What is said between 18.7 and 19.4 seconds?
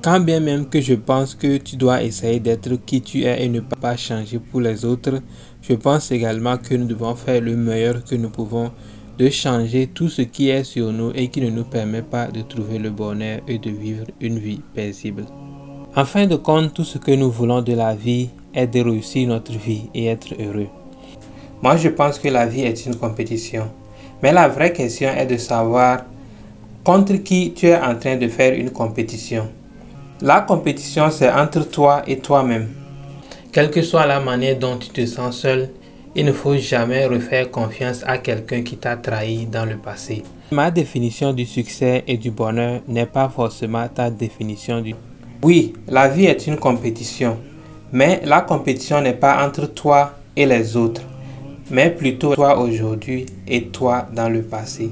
réussir